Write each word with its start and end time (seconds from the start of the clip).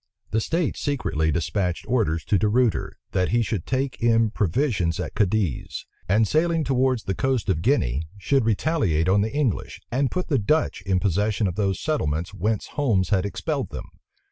The 0.31 0.41
states 0.41 0.79
secretly 0.81 1.31
despatched 1.31 1.85
orders 1.87 2.25
to 2.25 2.39
De 2.39 2.47
Ruyter, 2.47 2.97
that 3.11 3.29
he 3.29 3.43
should 3.43 3.67
take 3.67 4.01
in 4.01 4.31
provisions 4.31 4.99
at 4.99 5.13
Cadiz; 5.13 5.85
and 6.09 6.27
sailing 6.27 6.63
towards 6.63 7.03
the 7.03 7.13
coast 7.13 7.49
of 7.49 7.61
Guinea, 7.61 8.07
should 8.17 8.43
retaliate 8.43 9.07
on 9.07 9.21
the 9.21 9.31
English, 9.31 9.79
and 9.91 10.09
put 10.09 10.27
the 10.27 10.39
Dutch 10.39 10.81
in 10.87 10.99
possession 10.99 11.45
of 11.45 11.53
those 11.53 11.79
settlements 11.79 12.33
whence 12.33 12.65
Holmes 12.69 13.09
had 13.09 13.27
expelled 13.27 13.69
them. 13.69 13.85